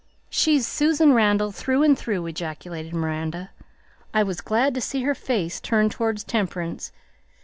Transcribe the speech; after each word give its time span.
"She's 0.31 0.65
Susan 0.65 1.13
Randall 1.13 1.51
through 1.51 1.83
and 1.83 1.95
through!" 1.95 2.25
ejaculated 2.25 2.91
Miranda. 2.91 3.51
"I 4.15 4.23
was 4.23 4.41
glad 4.41 4.73
to 4.73 4.81
see 4.81 5.03
her 5.03 5.13
face 5.13 5.59
turned 5.61 5.91
towards 5.91 6.23
Temperance. 6.23 6.91